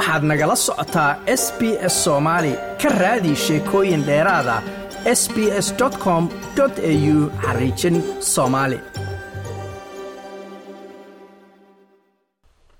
waxaad 0.00 0.22
nagala 0.30 0.56
socotaa 0.56 1.10
s 1.26 1.44
b 1.58 1.60
s 1.92 1.94
soomaali 2.04 2.52
ka 2.82 2.88
raadi 3.02 3.32
sheekooyin 3.46 4.02
dheeraada 4.08 4.56
s 5.20 5.22
b 5.34 5.36
s 5.66 5.68
com 6.04 6.24
au 6.60 7.16
xariijin 7.44 7.96
soomaali 8.34 8.78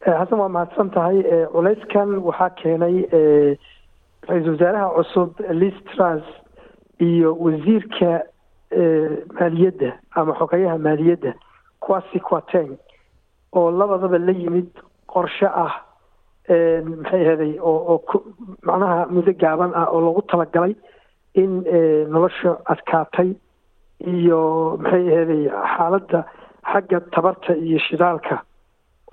xasan 0.04 0.38
waa 0.42 0.48
mahadsan 0.56 0.90
tahay 0.96 1.18
culayskan 1.52 2.08
waxaa 2.28 2.50
keenay 2.60 2.96
ra'iisul 4.28 4.52
wasaaraha 4.56 4.88
cusub 4.96 5.30
liz 5.60 5.76
trans 5.92 6.24
iyo 7.08 7.30
wasiirka 7.44 8.10
maaliyadda 9.40 9.90
ama 10.16 10.32
xogeyaha 10.40 10.78
maaliyadda 10.78 11.32
quasi 11.84 12.18
quateng 12.28 12.72
oo 13.52 13.70
labadaba 13.70 14.18
la 14.18 14.32
yimid 14.32 14.68
qorshe 15.12 15.46
ah 15.64 15.74
maxay 16.50 17.22
ahaday 17.26 17.52
oo 17.60 17.96
macnaha 18.66 19.06
muddo 19.14 19.32
gaaban 19.42 19.72
ah 19.74 19.86
oo 19.92 20.00
lagu 20.06 20.22
talagalay 20.30 20.74
in 21.42 21.62
nolosha 22.12 22.56
adkaatay 22.72 23.30
iyo 24.14 24.40
maxay 24.82 25.04
ahaday 25.14 25.42
xaaladda 25.74 26.20
xagga 26.72 26.98
tabarta 27.14 27.52
iyo 27.56 27.78
shidaalka 27.86 28.42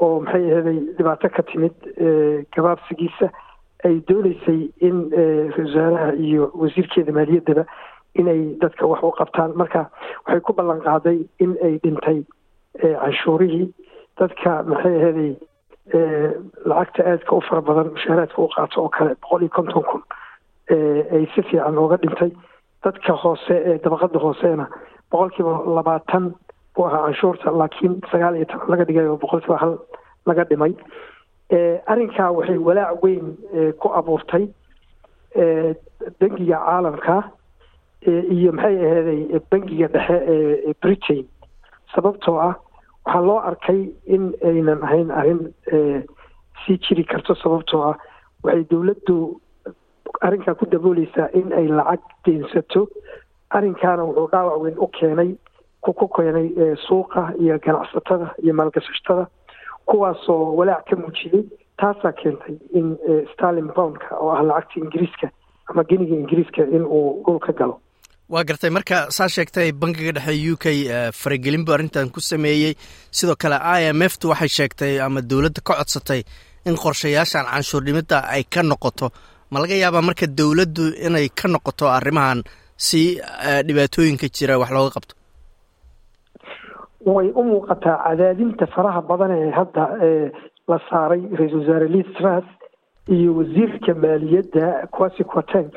oo 0.01 0.19
maxay 0.25 0.45
ahaday 0.51 0.79
dhibaato 0.97 1.29
ka 1.35 1.43
timid 1.51 1.75
gabaabsigiisa 2.55 3.27
ay 3.85 3.95
dooneysay 4.09 4.61
in 4.87 4.97
ra'isul 5.13 5.65
wasaaraha 5.65 6.13
iyo 6.27 6.51
wasiirkeeda 6.61 7.11
maaliyaddaba 7.17 7.63
inay 8.19 8.57
dadka 8.61 8.87
wax 8.89 9.03
u 9.03 9.11
qabtaan. 9.19 9.53
Marka 9.53 9.81
waxay 10.25 10.41
ku 10.41 10.53
ballan 10.57 10.81
qaaday 10.81 11.19
in 11.39 11.53
ay 11.61 11.77
dhintay 11.83 12.19
canshuurihii. 12.81 13.67
Dadka 14.19 14.63
maxay 14.71 14.95
ahaday 15.01 15.31
lacagta 16.65 17.03
aadka 17.11 17.35
u 17.35 17.41
fara 17.41 17.61
badan 17.61 17.91
mushaaraadka 17.95 18.41
u 18.41 18.47
qaato 18.55 18.81
oo 18.83 18.89
kale 18.89 19.15
boqol 19.21 19.41
iyo 19.41 19.49
konton 19.55 19.83
kun 19.89 20.01
ay 21.15 21.25
si 21.35 21.41
fiican 21.47 21.77
ooga 21.77 21.97
dhintay 21.97 22.31
dadka 22.83 23.13
hoose 23.23 23.55
ee 23.69 23.77
dabaqada 23.83 24.19
hooseena 24.19 24.65
boqol 25.11 25.29
kiiba 25.35 25.53
labaatan 25.77 26.33
buu 26.75 26.85
ahaa 26.85 27.05
canshuurta 27.05 27.51
laakiin 27.59 28.01
sagaal 28.11 28.35
iyo 28.35 28.45
toban 28.45 28.69
laga 28.71 28.85
dhigay 28.85 29.07
oo 29.07 29.17
boqol 29.17 29.41
kiiba 29.41 29.57
hal 29.63 29.77
laga 30.25 30.43
dhimay 30.49 30.73
arrinkaa 31.91 32.31
waxay 32.37 32.57
walaac 32.67 33.03
weyn 33.03 33.37
ku 33.79 33.87
abuurtay 33.99 34.45
bangiga 36.19 36.57
caalamka 36.65 37.17
iyo 38.35 38.51
maxay 38.51 38.75
aheeday 38.85 39.39
bangiga 39.51 39.87
dhexe 39.95 40.17
ee 40.33 40.73
britain 40.81 41.25
sababtoo 41.95 42.37
ah 42.47 42.55
waxaa 43.07 43.21
loo 43.29 43.39
arkay 43.49 43.81
in 44.05 44.23
aynan 44.51 44.83
ahayn 44.83 45.11
arrin 45.11 45.41
sii 46.65 46.77
jiri 46.85 47.03
karto 47.13 47.35
sababtoo 47.43 47.81
ah 47.89 47.95
waxay 48.43 48.63
dowladdu 48.71 49.15
arrinkaa 50.27 50.55
ku 50.59 50.65
dabooleysaa 50.71 51.29
in 51.39 51.53
ay 51.59 51.67
lacag 51.67 52.01
deensato 52.25 52.87
arrinkaana 53.57 54.03
wuxuu 54.09 54.27
dhaawac 54.33 54.61
weyn 54.63 54.77
u 54.85 54.87
keenay 54.99 55.31
ku 55.81 56.07
keenay 56.17 56.47
suuqa 56.87 57.21
iyo 57.39 57.59
ganacsatada 57.65 58.27
iyo 58.43 58.53
maalgashatada 58.53 59.27
kuwaasoo 59.85 60.55
walaac 60.59 60.85
ka 60.89 60.95
muujiyey 60.95 61.43
taasaa 61.79 62.11
keentay 62.21 62.55
in 62.79 62.97
starling 63.33 63.69
boundka 63.75 64.15
oo 64.19 64.31
ah 64.35 64.43
lacagta 64.43 64.79
ingiriiska 64.83 65.27
ama 65.69 65.83
geniga 65.83 66.15
ingiriiska 66.15 66.63
in 66.77 66.83
uu 66.85 67.23
dhul 67.25 67.39
galo 67.59 67.79
waa 68.33 68.43
gartay 68.43 68.69
marka 68.77 68.97
saa 69.17 69.27
sheegtay 69.35 69.71
bankiga 69.81 70.11
dhexe 70.17 70.35
u 70.51 70.55
k 70.63 70.65
faragelin 71.19 71.63
buu 71.65 71.73
arrintan 71.75 72.09
ku 72.11 72.19
sameeyey. 72.19 72.73
Sidoo 73.11 73.35
kale 73.41 73.57
i 73.79 73.87
m 73.93 74.01
f 74.03 74.17
tu 74.19 74.29
waxay 74.29 74.49
sheegtay 74.57 74.93
ama 75.05 75.21
dowladda 75.21 75.61
ka 75.67 75.73
codsatay 75.79 76.21
in 76.67 76.75
qorshayaashan 76.83 77.45
canshuur 77.51 77.83
dhimidda 77.87 78.17
ay 78.35 78.43
ka 78.43 78.61
noqoto. 78.63 79.07
Ma 79.51 79.59
laga 79.63 79.75
yaabaa 79.83 80.01
marka 80.09 80.27
dowladdu 80.27 80.85
inay 81.07 81.29
ka 81.39 81.47
noqoto 81.47 81.85
arrimahan 81.97 82.43
si 82.75 83.01
dhibaatooyinka 83.67 84.27
jira 84.35 84.59
wax 84.59 84.71
looga 84.75 84.91
qabto? 84.97 85.13
Way 87.07 87.27
u 87.39 87.41
muuqataa 87.47 87.97
cadaadinta 88.05 88.65
faraha 88.75 89.01
badan 89.09 89.31
ee 89.39 89.51
hadda 89.59 89.83
la 90.67 90.77
saaray 90.89 91.21
ra'iisul 91.39 91.61
wasaare 91.63 91.87
liz 91.95 92.07
tras 92.17 92.43
iyo 93.15 93.31
wasiirka 93.39 93.91
maaliyadda 94.03 94.65
quasi 94.95 95.23
quateng 95.23 95.71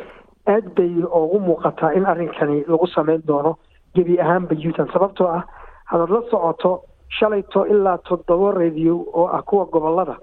aad 0.47 0.75
bay 0.77 0.93
ugu 1.21 1.39
muuqataa 1.41 1.93
in 1.95 2.05
arrinkani 2.06 2.65
lagu 2.69 2.87
sameyn 2.87 3.23
doono 3.27 3.56
gebi 3.95 4.19
ahaanba 4.21 4.55
yutan 4.59 4.89
sababtoo 4.93 5.27
ah 5.28 5.45
hadaad 5.91 6.11
la 6.11 6.23
socoto 6.31 6.83
shalayto 7.19 7.67
ilaa 7.67 7.99
toddoba 7.99 8.53
radio 8.59 8.97
oo 9.15 9.27
ah 9.27 9.43
kuwa 9.43 9.65
gobollada 9.67 10.17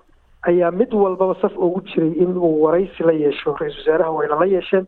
ayaa 0.48 0.72
mid 0.72 0.94
walbaba 0.94 1.36
saf 1.42 1.58
ugu 1.58 1.82
jiray 1.82 2.12
in 2.24 2.38
uu 2.38 2.62
waraysi 2.64 3.04
la 3.04 3.12
yeesho. 3.14 3.56
Ra'isul 3.60 3.80
wasaaraha 3.80 4.12
wayna 4.12 4.36
la 4.40 4.46
yeesheen. 4.46 4.86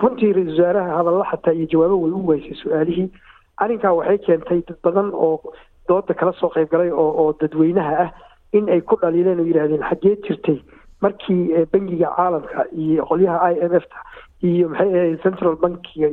Runtii 0.00 0.32
ra'isul 0.32 0.50
wasaaraha 0.58 0.96
hadalla 0.96 1.24
xataa 1.30 1.52
iyo 1.52 1.66
jawaabo 1.66 2.00
way 2.02 2.10
u 2.12 2.26
weysay 2.28 2.54
su'aalihii 2.62 3.10
arrinkaa 3.56 3.92
waxay 3.92 4.18
keentay 4.18 4.60
dad 4.68 4.76
badan 4.84 5.10
oo 5.14 5.40
dooda 5.88 6.14
kala 6.14 6.32
soo 6.32 6.48
qayb 6.54 6.70
galay 6.70 6.90
oo 6.90 7.10
oo 7.22 7.32
dadweynaha 7.40 7.96
ah 8.04 8.10
in 8.52 8.68
ay 8.70 8.80
ku 8.80 8.96
dhaliileen 9.02 9.40
oo 9.40 9.46
yidhahdeen 9.50 9.82
xaggee 9.90 10.16
jirtay 10.26 10.58
markii 11.02 11.66
bangiga 11.72 12.08
caalamka 12.16 12.64
iyo 12.72 13.04
qolyaha 13.10 13.50
i 13.52 13.58
m 13.68 13.74
f 13.80 13.86
ta 13.90 13.98
iyo 14.42 14.68
maxay 14.68 14.88
ahayd 14.98 15.22
central 15.22 15.56
bankiga 15.56 16.08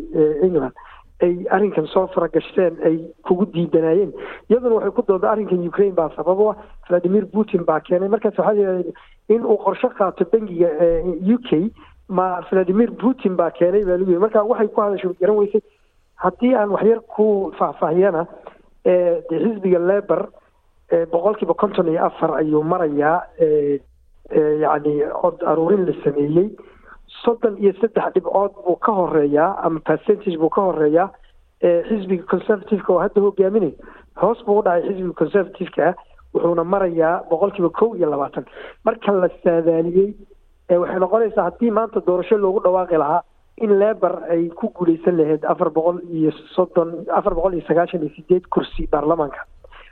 england 0.47 0.73
ay 1.25 1.33
arrinkan 1.49 1.87
soo 1.93 2.07
faragashteen 2.13 2.75
ay 2.85 2.97
kugu 3.25 3.45
diidanaayeen. 3.53 4.11
Iyaduna 4.49 4.75
waxay 4.75 4.91
ku 4.97 5.01
dooda 5.07 5.31
arrinkan 5.31 5.65
ukraine 5.67 5.95
baa 5.95 6.09
sababo 6.15 6.49
ah 6.51 6.57
valadimir 6.89 7.25
putin 7.33 7.63
baa 7.65 7.79
keenay. 7.79 8.09
Markaas 8.09 8.37
waxaa 8.37 8.53
yidhahdeen 8.53 8.93
in 9.29 9.41
uu 9.45 9.57
qorshe 9.65 9.89
qaato 9.97 10.25
bangiga 10.31 10.69
u 11.33 11.37
k 11.49 11.71
ma 12.09 12.27
valadimir 12.51 12.91
putin 13.01 13.35
baa 13.35 13.49
keenay 13.51 13.83
baa 13.87 13.97
lagu 13.97 14.11
yiri 14.11 14.21
marka 14.25 14.43
waxay 14.51 14.67
ku 14.67 14.81
hadasho 14.81 15.13
garan 15.19 15.37
weysay 15.41 15.61
haddii 16.23 16.53
aan 16.55 16.69
waxyar 16.75 16.99
ku 17.15 17.51
faahfaahiyana 17.57 18.27
de 18.85 19.35
xisbiga 19.43 19.79
leber 19.89 20.21
boqolkiiba 21.11 21.53
konton 21.53 21.87
iyo 21.91 22.05
afar 22.05 22.31
ayuu 22.37 22.61
marayaa 22.63 23.25
yacni 24.61 24.93
cod 25.21 25.41
aruurin 25.49 25.85
la 25.89 25.93
sameeyey 26.03 26.47
soddon 27.23 27.57
iyo 27.57 27.73
saddex 27.81 28.13
dhibcood 28.13 28.51
buu 28.65 28.75
ka 28.75 28.91
horeeyaa 28.91 29.55
ama 29.63 29.79
percentage 29.79 30.37
buu 30.37 30.49
ka 30.49 30.61
horeeyaa 30.61 31.09
xisbiga 31.89 32.23
conservativeka 32.33 32.93
oo 32.93 32.99
hadda 32.99 33.21
hogaaminay 33.21 33.73
hoos 34.21 34.43
buu 34.45 34.59
u 34.59 34.63
dhacay 34.63 34.83
xisbiga 34.89 35.13
conservativeka 35.21 35.93
wuxuuna 36.33 36.63
marayaa 36.63 37.23
boqolkiiba 37.29 37.69
kow 37.69 37.95
iyo 37.95 38.09
labaatan. 38.09 38.45
Marka 38.85 39.11
la 39.11 39.29
saadaaliyey 39.43 40.13
waxay 40.69 40.99
noqonaysaa 40.99 41.43
haddii 41.49 41.71
maanta 41.71 42.01
doorasho 42.07 42.37
loogu 42.37 42.59
dhawaaqi 42.63 42.97
lahaa 42.97 43.21
in 43.57 43.71
leber 43.79 44.13
ay 44.29 44.49
ku 44.49 44.69
guuleysan 44.75 45.17
lahayd 45.17 45.45
afar 45.45 45.69
boqol 45.73 45.97
iyo 46.11 46.31
soddon 46.55 46.91
afar 47.19 47.33
boqol 47.35 47.53
iyo 47.53 47.63
sagaashan 47.67 48.01
iyo 48.03 48.11
sideed 48.15 48.43
kursi 48.53 48.87
baarlamaanka 48.91 49.39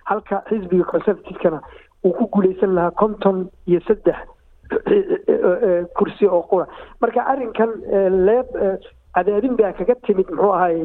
halka 0.06 0.44
xisbiga 0.50 0.84
conservativekana 0.92 1.62
uu 2.06 2.14
ku 2.14 2.28
guuleysan 2.28 2.76
lahaa 2.76 2.92
konton 2.92 3.48
iyo 3.68 3.80
saddex 3.88 4.16
kursi 5.98 6.28
oo 6.28 6.42
qura. 6.50 6.66
Marka 7.02 7.22
arrinkan 7.32 7.70
leeb 8.28 8.48
cadaadin 9.16 9.56
baa 9.60 9.74
kaga 9.80 9.96
timid 10.06 10.30
muxuu 10.30 10.54
ahay 10.54 10.78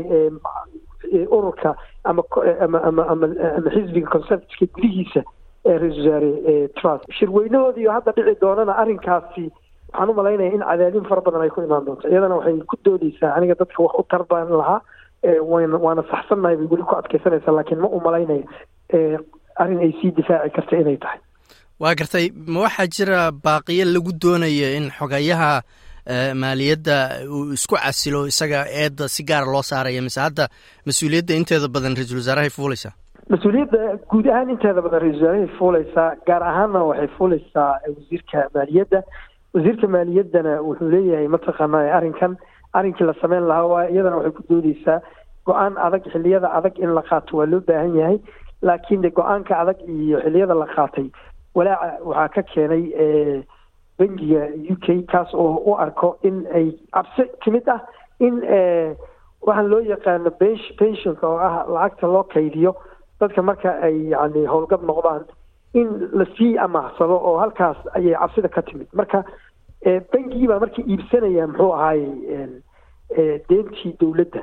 ururka 1.36 1.74
ama 2.04 2.22
ama 2.60 2.78
ama 2.90 3.02
ama 3.12 3.26
xisbiga 3.74 4.08
conservativeka 4.14 4.66
gudihiisa 4.76 5.22
ee 5.70 5.78
ra'isul 5.78 6.04
wasaare 6.06 6.68
trust 6.80 7.04
shirweynahoodii 7.18 7.88
hadda 7.96 8.12
dhici 8.16 8.40
doonana 8.40 8.72
arrinkaasi 8.82 9.44
waxaan 9.92 10.10
u 10.10 10.14
malaynaya 10.18 10.52
in 10.56 10.62
cadaadin 10.70 11.04
fara 11.10 11.20
badan 11.26 11.42
ay 11.46 11.50
ku 11.50 11.60
imaan 11.66 11.84
doonto. 11.86 12.08
Iyadana 12.08 12.36
waxay 12.38 12.60
ku 12.70 12.76
doodeysaa 12.84 13.34
aniga 13.36 13.54
dadka 13.60 13.82
wax 13.82 13.94
u 13.98 14.04
tarbaan 14.12 14.52
lahaa 14.60 14.80
wan 15.52 15.72
waana 15.84 16.02
saxsannahay 16.12 16.56
bay 16.60 16.68
weli 16.72 16.82
ku 16.90 16.96
adkeysanaysaa 17.00 17.52
laakiin 17.56 17.80
ma 17.84 17.88
u 17.88 18.00
malaynaya 18.00 18.44
arrin 19.62 19.80
ay 19.86 19.92
sii 20.00 20.12
difaaci 20.20 20.50
karta 20.56 20.76
inay 20.80 20.96
tahay 20.96 21.18
waa 21.82 21.94
gartay 22.00 22.26
ma 22.54 22.60
waxaa 22.66 22.86
jira 22.96 23.18
baaqiyo 23.44 23.84
lagu 23.94 24.12
doonayo 24.22 24.68
in 24.78 24.90
xogayaha 24.98 25.52
maaliyadda 26.42 26.96
uu 27.36 27.52
isku 27.56 27.76
casilo 27.76 28.26
isaga 28.32 28.60
eedda 28.82 29.08
si 29.08 29.22
gaara 29.30 29.46
loo 29.54 29.62
saaraya 29.70 30.02
mise 30.02 30.20
hadda 30.20 30.48
mas'uuliyadda 30.86 31.34
inteeda 31.40 31.68
badan 31.76 31.96
ra'iisul 31.98 32.18
wasaarahay 32.22 32.50
fuuleysaa 32.58 32.92
mas'uuliyadda 33.32 33.78
guud 34.10 34.26
ahaan 34.32 34.50
inteeda 34.54 34.80
badan 34.86 35.00
ra'isul 35.04 35.22
wasaarahay 35.24 35.48
fuuleysaa 35.58 36.08
gaar 36.28 36.42
ahaanna 36.50 36.80
waxay 36.90 37.08
fuuleysaa 37.18 37.70
wasiirka 37.96 38.38
maaliyadda. 38.54 39.00
Wasiirka 39.54 39.86
maaliyaddana 39.94 40.52
wuxuu 40.66 40.88
leeyahay 40.94 41.28
mataqaana 41.34 41.78
arrinkan 41.96 42.32
arrinkii 42.78 43.06
la 43.08 43.14
sameyn 43.22 43.44
lahaa 43.50 43.66
waa 43.72 43.86
iyadana 43.94 44.16
waxay 44.18 44.34
ku 44.38 44.42
doodeysaa 44.50 44.98
go'aan 45.48 45.74
adag 45.86 46.04
xilliyada 46.12 46.48
adag 46.58 46.74
in 46.84 46.92
la 46.98 47.02
qaato 47.10 47.32
waa 47.38 47.46
loo 47.52 47.60
baahan 47.68 47.96
yahay. 48.00 48.18
Laakiin 48.68 49.02
de 49.02 49.10
go'aanka 49.18 49.52
adag 49.62 49.78
iyo 49.88 50.18
xilliyada 50.24 50.54
la 50.62 50.66
qaatay 50.76 51.06
walaaca 51.54 51.98
waxaa 52.04 52.28
ka 52.34 52.42
keenay 52.42 52.84
bangiga 53.98 54.42
u 54.72 54.76
k 54.84 55.02
kaas 55.12 55.34
oo 55.34 55.56
u 55.70 55.74
arko 55.84 56.16
in 56.22 56.46
ay 56.54 56.70
cabsi 56.94 57.24
timid 57.44 57.68
ah 57.68 57.80
in 58.20 58.40
waxaan 59.46 59.68
loo 59.72 59.80
yaqaano 59.80 60.30
pensionka 60.78 61.26
oo 61.28 61.38
ah 61.38 61.64
lacagta 61.68 62.06
loo 62.06 62.22
kaydiyo 62.24 62.74
dadka 63.20 63.42
marka 63.42 63.70
ay 63.82 63.96
yani 64.12 64.46
howlgab 64.46 64.82
noqdaan 64.88 65.24
in 65.74 66.08
la 66.12 66.24
sii 66.36 66.56
amaaxsado 66.58 67.16
oo 67.28 67.36
halkaas 67.38 67.76
ayay 67.94 68.14
cabsida 68.14 68.48
ka 68.48 68.62
timid. 68.62 68.88
Marka 68.92 69.24
bangigii 70.12 70.48
baa 70.48 70.58
marka 70.60 70.82
iibsanaya 70.82 71.46
muxuu 71.46 71.72
ahaay 71.72 72.02
deentii 73.48 73.92
dowladda 74.00 74.42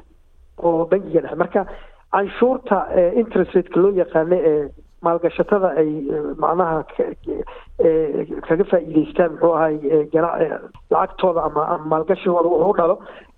oo 0.63 0.85
bangiga 0.85 1.21
dhexe. 1.21 1.35
Marka 1.35 1.65
canshuurta 2.11 2.77
interest 3.15 3.53
rateka 3.55 3.79
loo 3.79 3.91
yaqaano 3.91 4.35
ee 4.35 4.69
maalgashatada 5.05 5.69
ay 5.81 5.89
macnaha 6.43 6.83
kaga 8.47 8.63
faa'iideystaan 8.71 9.31
muxuu 9.33 9.53
ahay 9.55 9.75
lacagtooda 10.91 11.41
ama 11.47 11.77
maalgashigooda 11.91 12.49
wuxuu 12.49 12.77
dhalo 12.79 12.95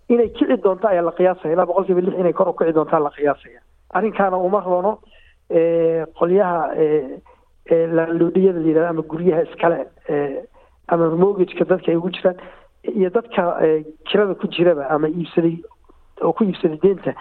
inay 0.10 0.30
kici 0.38 0.58
doonto 0.64 0.88
ayaa 0.88 1.06
la 1.06 1.12
qiyaasaya. 1.18 1.54
Ilaa 1.54 1.66
boqol 1.70 1.86
kiiba 1.86 2.02
lix 2.02 2.16
inay 2.20 2.34
kor 2.34 2.48
u 2.50 2.54
kici 2.54 2.74
doontaa 2.74 3.00
la 3.00 3.10
qiyaasaya. 3.18 3.60
Arrinkaana 3.94 4.38
uma 4.38 4.60
roono 4.66 5.00
qolyaha 6.20 6.60
laaloodhiyada 7.70 8.60
la 8.60 8.68
yidhahdo 8.68 8.90
ama 8.90 9.02
guryaha 9.12 9.42
iskale 9.44 9.80
ama 10.88 11.10
mortgageka 11.22 11.66
dadka 11.70 11.92
ay 11.92 11.98
ugu 11.98 12.10
jiraan 12.16 12.38
iyo 12.84 13.10
dadka 13.10 13.44
kirada 14.10 14.34
ku 14.36 14.48
jiraba 14.48 14.88
ama 14.90 15.08
iibsaday 15.08 15.56
oo 16.22 16.34
ku 16.34 16.44
iibsaday 16.44 16.80
deenta 16.82 17.14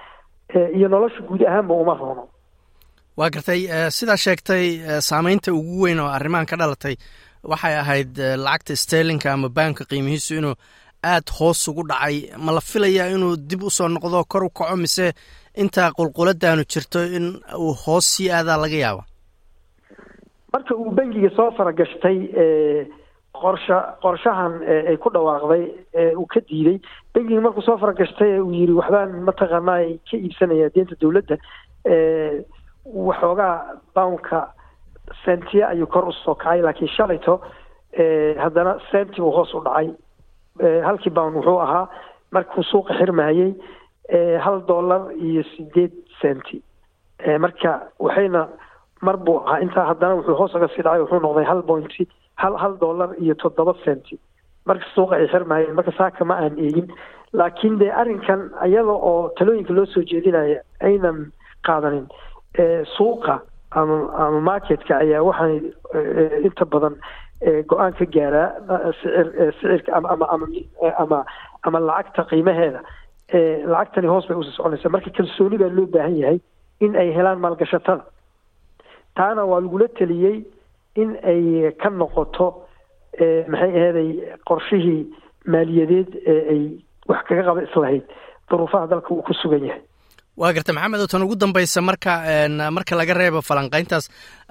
iyo 0.72 0.88
nolosha 0.88 1.20
guud 1.28 1.42
ahaanba 1.44 1.74
uma 1.74 1.94
roono 2.00 2.28
waa 3.18 3.30
gartay 3.34 3.60
sidaa 3.98 4.16
sheegtay 4.24 4.64
saameynta 5.08 5.52
ugu 5.58 5.82
weyn 5.84 6.00
oo 6.00 6.10
arrimahan 6.18 6.46
ka 6.50 6.56
dhalatay 6.60 6.94
waxay 7.52 7.74
ahayd 7.82 8.18
lacagta 8.44 8.76
sterlinka 8.82 9.32
ama 9.32 9.48
baanka 9.48 9.84
qiimihiisu 9.90 10.34
inuu 10.40 10.54
aada 11.02 11.32
hoos 11.38 11.60
ugu 11.68 11.82
dhacay. 11.90 12.16
Ma 12.44 12.52
la 12.52 12.60
filayaa 12.60 13.08
inuu 13.16 13.36
dib 13.50 13.62
u 13.62 13.70
soo 13.70 13.88
noqdo 13.88 14.24
kor 14.32 14.44
u 14.44 14.50
kaco 14.50 14.76
mise 14.76 15.12
intaa 15.62 15.90
qulquladaanu 15.98 16.64
jirto 16.72 17.02
in 17.16 17.26
uu 17.58 17.74
hoos 17.84 18.06
sii 18.16 18.30
aadaa 18.30 18.56
laga 18.62 18.78
yaaba 18.84 19.02
marka 20.52 20.74
uu 20.74 20.90
bangiga 20.98 21.30
soo 21.36 21.50
faragashtay 21.58 22.18
qorsha 23.42 23.78
qorshahan 24.02 24.52
ay 24.90 24.96
ku 25.02 25.10
dhawaaqday 25.14 25.64
uu 26.20 26.26
ka 26.26 26.40
diiday. 26.48 26.78
Bangiga 27.14 27.40
markuu 27.46 27.62
soo 27.66 27.78
faragashtay 27.82 28.38
uu 28.40 28.52
yiri 28.54 28.72
waxbaan 28.78 29.10
mataqaanaa 29.28 29.82
ka 30.10 30.16
iibsanaya 30.22 30.70
deenta 30.74 30.94
dowladda 31.02 31.36
waxoogaa 32.94 33.80
bownka 33.94 34.48
sentiya 35.24 35.68
ayuu 35.68 35.86
kor 35.86 36.08
u 36.08 36.12
soo 36.12 36.34
kacay 36.34 36.60
laakiin 36.62 36.88
shalayto 36.96 37.40
haddana 38.42 38.76
senti 38.90 39.20
buu 39.20 39.30
hoos 39.32 39.54
u 39.54 39.60
dhacay. 39.64 39.88
Halkii 40.84 41.10
bound 41.10 41.34
wuxuu 41.36 41.58
ahaa 41.60 41.88
markuu 42.32 42.62
suuqa 42.62 42.94
xirmayey 42.98 43.54
hal 44.44 44.60
dollar 44.68 45.12
iyo 45.16 45.42
sideed 45.56 45.92
centi 46.20 46.62
marka 47.38 47.88
waxayna 47.98 48.48
mar 49.02 49.16
buu 49.16 49.38
ahaa 49.46 49.60
intaa 49.60 49.86
haddana 49.90 50.14
wuxuu 50.18 50.34
hoos 50.40 50.54
uga 50.54 50.68
sii 50.68 50.82
dhacay 50.82 51.00
wuxuu 51.00 51.20
noqday 51.20 51.44
hal 51.44 51.62
pointy 51.62 52.08
hal 52.36 52.56
hal 52.56 52.76
dollar 52.80 53.10
iyo 53.22 53.34
toddoba 53.34 53.74
centi 53.84 54.18
marka 54.66 54.84
suuqa 54.94 55.16
ay 55.16 55.26
xirmayeen 55.32 55.74
marka 55.74 55.92
saaka 55.98 56.24
ma 56.24 56.34
aan 56.34 56.58
eegin. 56.58 56.88
Laakiin 57.32 57.78
dee 57.80 57.90
arrinkan 57.92 58.50
iyada 58.66 58.92
oo 58.92 59.28
talooyinka 59.38 59.72
loo 59.72 59.86
soo 59.86 60.02
jeedinaya 60.02 60.60
aynan 60.80 61.32
qaadanin 61.66 62.06
suuqa 62.96 63.40
ama 63.70 63.96
ama 64.18 64.40
marketka 64.40 64.96
ayaa 64.98 65.22
waxay 65.22 65.60
inta 66.46 66.64
badan 66.64 66.94
go'aan 67.70 67.92
ka 67.98 68.04
gaaraa 68.04 68.92
sicir 69.00 69.52
sicirka 69.60 69.92
ama 69.96 71.24
ama 71.66 71.78
lacagta 71.80 72.24
qiimaheeda. 72.30 72.80
Lacagtani 73.72 74.08
hoos 74.08 74.26
bay 74.28 74.36
u 74.36 74.42
sii 74.42 74.56
soconaysa 74.56 74.88
marka 74.88 75.10
kalsooni 75.10 75.58
baa 75.58 75.68
loo 75.76 75.86
baahan 75.86 76.16
yahay 76.16 76.38
in 76.80 76.96
ay 76.96 77.12
helaan 77.16 77.38
maalgashatada. 77.40 78.04
Taana 79.16 79.44
waa 79.46 79.60
lagula 79.60 79.88
teliyey 79.98 80.44
in 80.96 81.16
ay 81.22 81.70
ka 81.82 81.90
noqoto 81.90 82.64
maxay 83.52 83.70
aheeday 83.76 84.10
qorshihii 84.48 85.02
maaliyadeed 85.46 86.10
ee 86.26 86.40
ay 86.54 86.62
wax 87.08 87.22
kaga 87.28 87.42
qaba 87.48 87.62
islahayd. 87.62 88.04
Duruufaha 88.50 88.86
dalka 88.90 89.14
uu 89.14 89.22
ku 89.22 89.34
sugan 89.34 89.64
yahay 89.68 89.82
waa 90.40 90.52
garta 90.56 90.72
maxamed 90.76 91.00
oo 91.02 91.06
tan 91.12 91.22
ugu 91.26 91.36
dambaysa 91.42 91.80
marka 91.88 92.12
marka 92.76 92.94
laga 93.00 93.14
reebo 93.20 93.40
falanqayntaas 93.48 94.04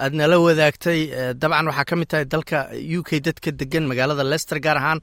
aad 0.03 0.13
nala 0.19 0.35
wadaagtay 0.45 0.99
dabcan 1.41 1.67
waxaa 1.69 1.85
ka 1.89 1.95
mid 1.99 2.07
tahay 2.11 2.25
dalka 2.33 2.57
u 2.97 3.03
k 3.07 3.19
dadka 3.27 3.49
degan 3.61 3.85
magaalada 3.91 4.23
lester 4.31 4.59
gaar 4.65 4.77
ahaan 4.81 4.99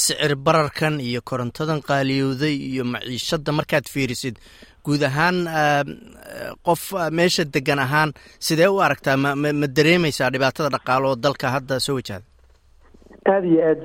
sicir 0.00 0.32
bararkan 0.46 0.94
iyo 1.08 1.20
korontadan 1.30 1.80
qaaliyowday 1.90 2.54
iyo 2.70 2.84
maciishadda 2.92 3.50
markaad 3.58 3.86
fiirisid. 3.94 4.36
Guud 4.84 5.02
ahaan 5.08 5.36
qof 6.68 6.82
meesha 7.18 7.44
degan 7.56 7.78
ahaan 7.86 8.10
sidee 8.46 8.68
u 8.68 8.78
aragtaa? 8.86 9.16
Ma 9.22 9.30
ma 9.36 9.66
dareemaysaa 9.76 10.30
dhibaatada 10.34 10.68
dhaqaalo 10.76 11.06
oo 11.12 11.16
dalka 11.26 11.46
hadda 11.56 11.76
soo 11.86 11.96
wajahda 11.98 12.24
aada 13.32 13.46
iyo 13.52 13.60
aad 13.70 13.82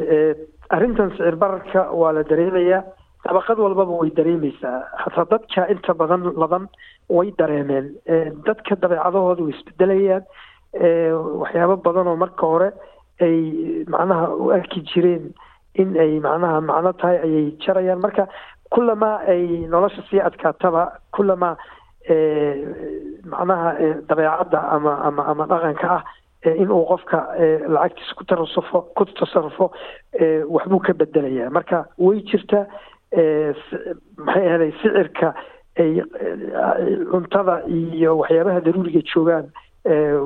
arrintan 0.76 1.10
sicir 1.16 1.36
bararka 1.44 1.82
waa 2.00 2.12
la 2.18 2.24
dareemayaa 2.32 2.82
dabaqad 3.26 3.58
walbaba 3.60 3.92
way 4.02 4.10
dareemeysaa 4.18 4.80
hataa 5.04 5.26
dadka 5.32 5.68
inta 5.74 5.94
badan 5.94 6.24
ladan 6.42 6.68
way 7.10 7.32
dareemeen. 7.40 7.86
Dadka 8.48 8.76
dabeecadahooda 8.82 9.44
way 9.46 9.54
isbedelayaan. 9.58 10.24
Waxyaabo 11.42 11.76
badan 11.86 12.08
oo 12.08 12.16
marka 12.24 12.46
hore 12.52 12.70
ay 13.22 13.38
macnaha 13.94 14.28
u 14.36 14.52
arki 14.58 14.82
jireen 14.92 15.34
in 15.82 15.96
ay 15.98 16.20
macnaha 16.20 16.62
macno 16.62 16.92
tahay 17.02 17.18
ayay 17.26 17.46
jarayaan. 17.66 18.02
Marka 18.06 18.28
kulamaa 18.74 19.18
ay 19.28 19.66
nolosha 19.74 20.02
sii 20.10 20.22
adkaataba 20.22 20.84
kulamaa 21.16 21.56
macnaha 23.32 23.70
dabeecadda 24.10 24.60
ama 24.76 24.94
ama 25.08 25.24
ama 25.32 25.46
dhaqanka 25.52 25.90
ah 25.98 26.04
in 26.62 26.70
uu 26.70 26.86
qofka 26.86 27.20
lacagtiisa 27.74 28.14
ku 28.18 28.24
tarasufo 28.30 28.82
ku 28.96 29.06
tasarufo 29.18 29.72
waxbuu 30.56 30.80
ka 30.86 30.94
bedelayaa. 30.94 31.50
Marka 31.50 31.86
way 31.98 32.22
jirtaa 32.22 32.66
maxay 33.14 34.48
ahaday 34.48 34.72
sicirka 34.82 35.34
ay 35.80 36.02
cuntada 37.12 37.62
iyo 37.68 38.18
waxyaabaha 38.18 38.62
daruuriga 38.66 39.02
joogaan 39.14 39.48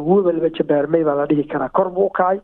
wuba 0.08 0.32
laba 0.32 0.50
jabaarmay 0.58 1.04
baa 1.04 1.16
la 1.16 1.26
dhihi 1.26 1.48
karaa. 1.48 1.70
Kor 1.70 1.90
buu 1.92 2.06
u 2.08 2.10
kacay. 2.10 2.40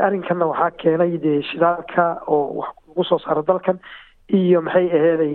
Arrinkanna 0.00 0.46
waxaa 0.46 0.70
keenay 0.80 1.18
dee 1.18 1.42
shidaalka 1.42 2.20
oo 2.26 2.54
wax 2.60 2.74
lagu 2.88 3.04
soo 3.04 3.18
saaro 3.18 3.42
dalkan 3.42 3.78
iyo 4.28 4.60
maxay 4.62 4.86
aheeday 4.90 5.34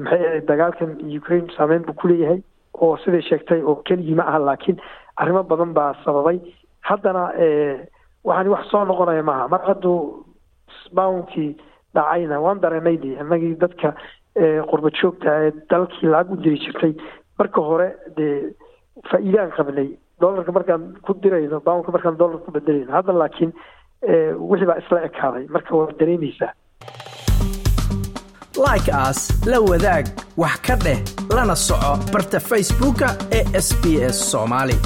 maxay 0.00 0.20
aheday 0.26 0.40
dagaalkan 0.48 0.96
ukraine 1.18 1.48
saameyn 1.56 1.82
buu 1.86 1.92
kuleeyahay 2.00 2.40
oo 2.80 2.96
siday 3.04 3.22
sheegtay 3.22 3.60
oo 3.62 3.76
keligii 3.84 4.14
ma 4.14 4.24
aha 4.28 4.38
laakiin 4.38 4.78
arrimo 5.16 5.42
badan 5.42 5.72
baa 5.74 5.94
sababay. 6.04 6.38
Haddana 6.80 7.32
waxaani 8.24 8.48
wax 8.54 8.64
soo 8.70 8.84
noqonaya 8.84 9.22
maaha. 9.22 9.48
Mar 9.48 9.60
hadduu 9.66 10.24
bawnkii 10.92 11.56
dhacayna. 11.94 12.40
Waan 12.44 12.60
dareenay 12.64 12.96
de 13.02 13.10
innagii 13.22 13.54
dadka 13.64 13.94
qurba 14.70 14.90
joogta 15.00 15.30
ee 15.46 15.50
dalkii 15.70 16.08
lacag 16.14 16.40
diri 16.44 16.58
jirtay. 16.64 16.92
Marka 17.38 17.60
hore 17.68 17.88
dee 18.16 18.54
faa'iidaan 19.10 19.50
qabnay. 19.56 19.88
Dollarka 20.20 20.52
markaan 20.52 20.82
ku 21.04 21.12
dirayno 21.22 21.60
bawnka 21.66 21.92
markaan 21.92 22.16
dollar 22.18 22.38
ku 22.44 22.50
bedelayno 22.56 22.92
hadda 22.98 23.12
laakiin 23.22 23.52
wixii 24.50 24.68
baa 24.70 24.78
isla 24.82 25.00
ekaaday. 25.08 25.44
Marka 25.54 25.76
waa 25.76 25.92
dareemaysaa 26.00 26.52
like 28.66 28.88
as 28.92 29.18
la 29.46 29.58
wadaag 29.60 30.06
wax 30.36 30.56
ka 30.66 30.74
dheh 30.84 30.98
lana 31.36 31.56
soco 31.56 31.92
barta 32.12 32.38
facebooka 32.50 33.08
ee 33.38 33.44
sb 33.66 33.84
s 34.14 34.18
soomaali 34.32 34.76